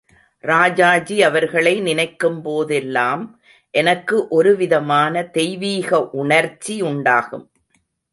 [0.43, 3.23] ராஜாஜி அவர்களை நினைக்கும்போதெல்லாம்
[3.73, 6.09] எனக்கு ஒரு விதமான தெய்வீக
[6.13, 7.45] உணர்ச்சி உண்டாகும்.